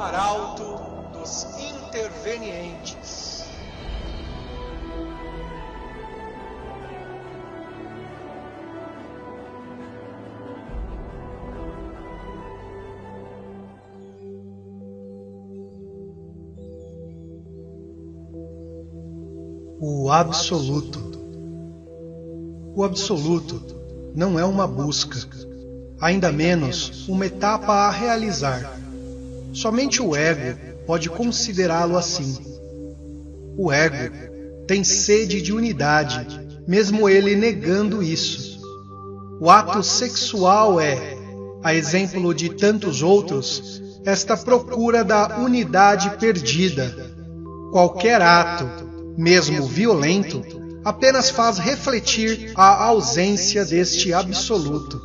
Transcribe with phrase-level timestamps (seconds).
[0.00, 0.80] arauto
[1.12, 3.44] dos intervenientes.
[19.82, 21.10] O Absoluto.
[22.74, 23.62] O Absoluto
[24.14, 25.18] não é uma busca,
[26.00, 28.79] ainda menos uma etapa a realizar.
[29.52, 32.38] Somente o ego pode considerá-lo assim.
[33.56, 34.14] O ego
[34.66, 36.26] tem sede de unidade,
[36.66, 38.60] mesmo ele negando isso.
[39.40, 41.16] O ato sexual é,
[41.62, 47.10] a exemplo de tantos outros, esta procura da unidade perdida.
[47.72, 50.42] Qualquer ato mesmo violento,
[50.84, 54.98] apenas faz refletir a ausência deste absoluto.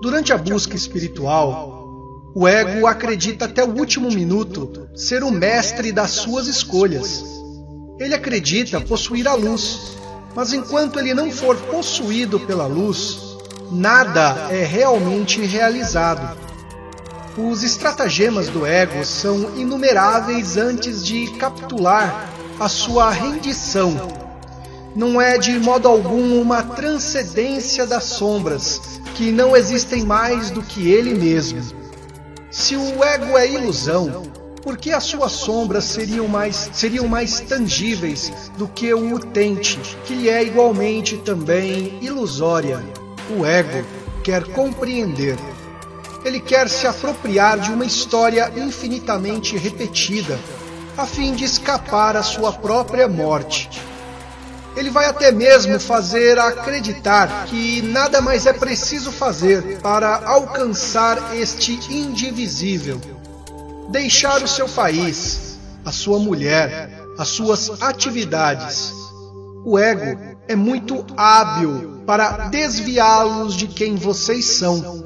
[0.00, 1.75] Durante a busca espiritual,
[2.38, 7.24] o ego acredita até o último minuto ser o mestre das suas escolhas.
[7.98, 9.96] Ele acredita possuir a luz,
[10.34, 13.38] mas enquanto ele não for possuído pela luz,
[13.72, 16.36] nada é realmente realizado.
[17.38, 23.96] Os estratagemas do ego são inumeráveis antes de capitular a sua rendição.
[24.94, 30.90] Não é de modo algum uma transcendência das sombras, que não existem mais do que
[30.90, 31.85] ele mesmo.
[32.58, 34.22] Se o ego é ilusão,
[34.62, 40.14] por que as suas sombras seriam mais, seriam mais tangíveis do que o utente, que
[40.14, 42.82] lhe é igualmente também ilusória?
[43.38, 43.86] O ego
[44.24, 45.36] quer compreender.
[46.24, 50.40] Ele quer se apropriar de uma história infinitamente repetida,
[50.96, 53.68] a fim de escapar à sua própria morte.
[54.76, 61.72] Ele vai até mesmo fazer acreditar que nada mais é preciso fazer para alcançar este
[61.90, 63.00] indivisível.
[63.90, 68.92] Deixar o seu país, a sua mulher, as suas atividades.
[69.64, 75.02] O ego é muito hábil para desviá-los de quem vocês são,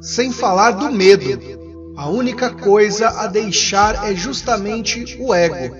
[0.00, 1.62] sem falar do medo
[1.96, 5.76] a única coisa a deixar é justamente o ego,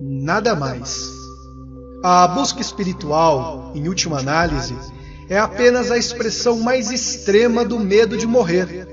[0.00, 1.15] nada mais.
[2.08, 4.76] A busca espiritual, em última análise,
[5.28, 8.86] é apenas a expressão mais extrema do medo de morrer.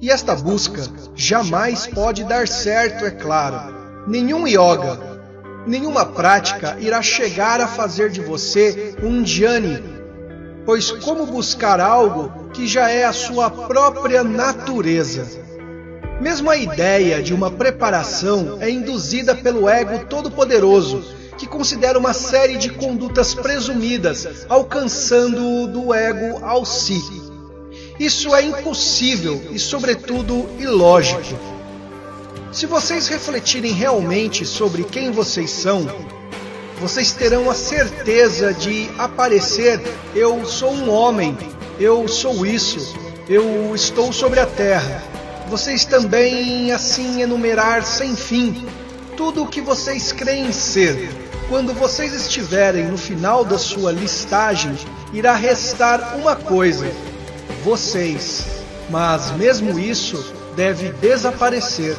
[0.00, 0.82] E esta busca
[1.14, 3.72] jamais pode dar certo, é claro.
[4.08, 4.98] Nenhum yoga,
[5.64, 9.84] nenhuma prática irá chegar a fazer de você um jnani,
[10.66, 15.24] pois como buscar algo que já é a sua própria natureza?
[16.20, 22.58] Mesmo a ideia de uma preparação é induzida pelo ego todo-poderoso, que considera uma série
[22.58, 27.02] de condutas presumidas, alcançando do ego ao si.
[27.98, 31.22] Isso é impossível e, sobretudo, ilógico.
[32.52, 35.88] Se vocês refletirem realmente sobre quem vocês são,
[36.78, 39.80] vocês terão a certeza de aparecer:
[40.14, 41.34] eu sou um homem,
[41.78, 42.94] eu sou isso,
[43.30, 45.08] eu estou sobre a terra
[45.48, 48.64] vocês também assim enumerar sem fim
[49.16, 51.29] tudo o que vocês creem ser.
[51.50, 54.72] Quando vocês estiverem no final da sua listagem,
[55.12, 56.88] irá restar uma coisa:
[57.64, 58.46] vocês.
[58.88, 61.96] Mas mesmo isso deve desaparecer.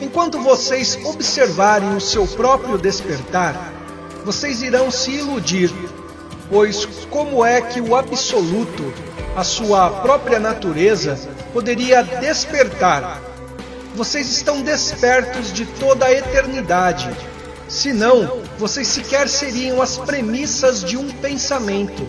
[0.00, 3.72] Enquanto vocês observarem o seu próprio despertar,
[4.24, 5.72] vocês irão se iludir,
[6.50, 8.92] pois como é que o absoluto,
[9.36, 11.16] a sua própria natureza,
[11.52, 13.22] poderia despertar.
[13.94, 17.08] Vocês estão despertos de toda a eternidade.
[17.68, 22.08] Senão, vocês sequer seriam as premissas de um pensamento.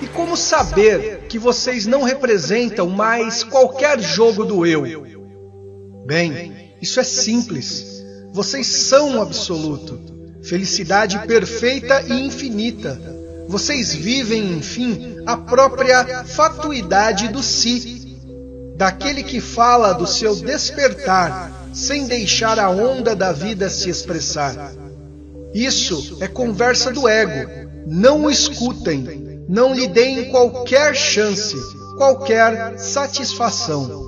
[0.00, 4.84] E como saber que vocês não representam mais qualquer jogo do eu?
[6.06, 8.02] Bem, isso é simples.
[8.32, 10.00] Vocês são o absoluto,
[10.42, 13.00] felicidade perfeita e infinita.
[13.48, 18.18] Vocês vivem, enfim, a própria fatuidade do si
[18.76, 24.85] daquele que fala do seu despertar sem deixar a onda da vida se expressar.
[25.56, 27.50] Isso é conversa do ego.
[27.86, 31.56] Não o escutem, não lhe deem qualquer chance,
[31.96, 34.04] qualquer satisfação.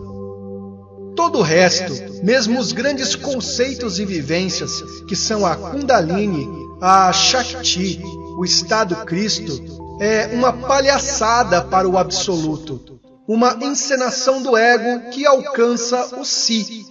[1.16, 1.92] Todo o resto,
[2.22, 6.46] mesmo os grandes conceitos e vivências, que são a Kundalini,
[6.80, 8.02] a Shakti,
[8.36, 12.98] o Estado Cristo, é uma palhaçada para o absoluto
[13.28, 16.86] uma encenação do ego que alcança o si.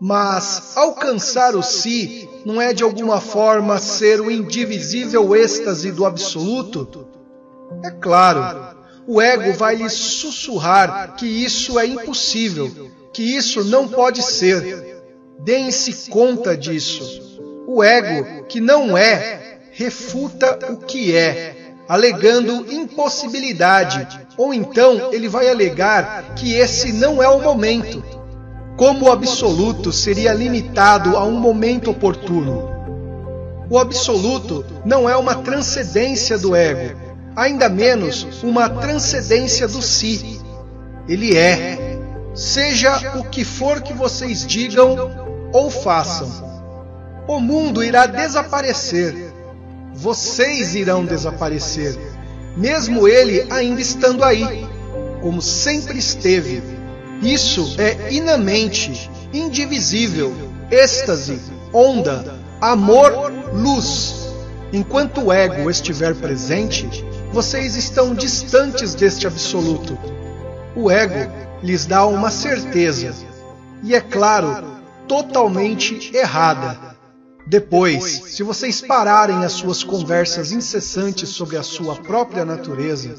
[0.00, 7.06] Mas alcançar o si não é de alguma forma ser o indivisível êxtase do absoluto?
[7.82, 8.76] É claro,
[9.06, 15.02] o ego vai lhe sussurrar que isso é impossível, que isso não pode ser.
[15.40, 17.40] Deem-se conta disso.
[17.66, 24.06] O ego, que não é, refuta o que é, alegando impossibilidade,
[24.36, 28.02] ou então ele vai alegar que esse não é o momento.
[28.76, 32.70] Como o absoluto seria limitado a um momento oportuno?
[33.70, 36.98] O absoluto não é uma transcendência do ego,
[37.36, 40.40] ainda menos uma transcendência do si.
[41.08, 41.98] Ele é.
[42.34, 44.96] Seja o que for que vocês digam
[45.52, 46.28] ou façam.
[47.28, 49.32] O mundo irá desaparecer.
[49.94, 51.96] Vocês irão desaparecer,
[52.56, 54.66] mesmo ele ainda estando aí,
[55.22, 56.60] como sempre esteve.
[57.22, 60.34] Isso é inamente, indivisível,
[60.70, 61.40] êxtase,
[61.72, 64.28] onda, amor, luz.
[64.72, 69.98] Enquanto o ego estiver presente, vocês estão distantes deste absoluto.
[70.76, 71.30] O ego
[71.62, 73.14] lhes dá uma certeza,
[73.82, 74.64] e é claro,
[75.06, 76.94] totalmente errada.
[77.46, 83.14] Depois, se vocês pararem as suas conversas incessantes sobre a sua própria natureza,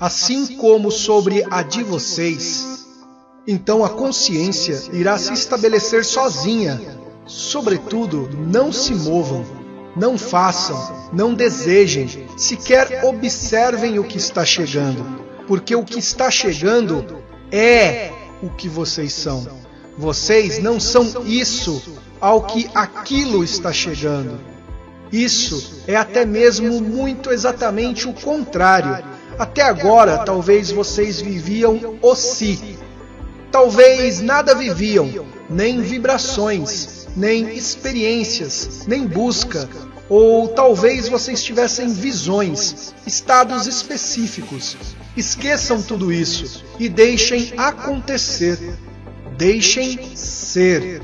[0.00, 2.85] assim como sobre a de vocês,
[3.46, 6.80] então a consciência irá se estabelecer sozinha.
[7.26, 9.44] Sobretudo, não se movam
[9.96, 15.04] não façam, não desejem, sequer observem o que está chegando,
[15.48, 18.12] porque o que está chegando é
[18.42, 19.46] o que vocês são.
[19.96, 21.82] Vocês não são isso
[22.20, 24.38] ao que aquilo está chegando.
[25.10, 29.02] Isso é até mesmo muito exatamente o contrário.
[29.38, 32.75] Até agora, talvez vocês viviam o si.
[33.50, 39.68] Talvez nada viviam, nem vibrações, nem experiências, nem busca,
[40.08, 44.76] ou talvez vocês tivessem visões, estados específicos.
[45.16, 48.58] Esqueçam tudo isso e deixem acontecer.
[49.36, 51.02] Deixem ser.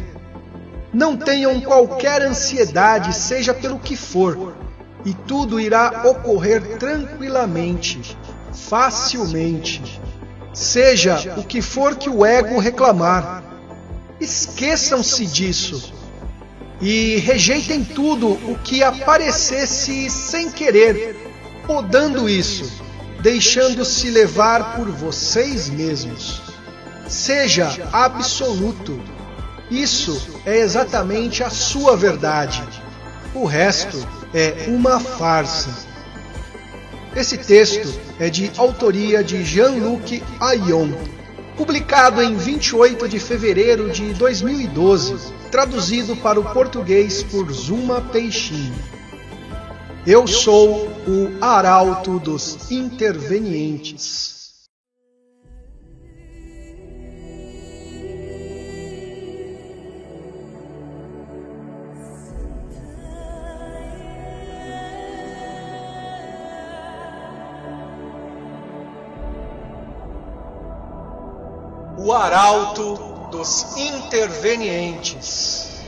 [0.93, 4.55] Não tenham qualquer ansiedade, seja pelo que for,
[5.05, 8.17] e tudo irá ocorrer tranquilamente,
[8.53, 10.01] facilmente.
[10.53, 13.43] Seja o que for que o ego reclamar.
[14.21, 15.93] Esqueçam-se disso
[16.81, 21.17] e rejeitem tudo o que aparecesse sem querer,
[21.67, 22.71] podando isso,
[23.21, 26.43] deixando-se levar por vocês mesmos.
[27.09, 29.01] Seja absoluto.
[29.71, 32.63] Isso é exatamente a sua verdade.
[33.35, 35.92] O resto é uma farsa.
[37.15, 40.91] Esse texto é de autoria de Jean-Luc Ayon,
[41.57, 48.75] publicado em 28 de fevereiro de 2012 traduzido para o português por Zuma Peixinho.
[50.07, 54.42] Eu sou o arauto dos intervenientes.
[71.97, 75.82] O arauto dos intervenientes.